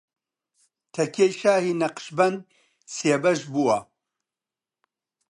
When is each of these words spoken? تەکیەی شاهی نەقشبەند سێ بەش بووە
تەکیەی 0.93 1.31
شاهی 1.41 1.77
نەقشبەند 1.81 2.39
سێ 2.95 3.13
بەش 3.23 3.41
بووە 3.53 3.79